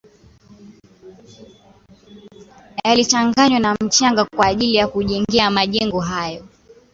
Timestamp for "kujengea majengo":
4.87-5.99